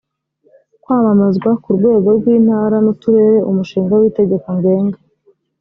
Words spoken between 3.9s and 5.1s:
w itegeko ngenga